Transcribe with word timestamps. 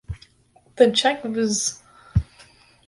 The 0.77 0.89
Czech 0.91 1.21
vz. 1.25 1.81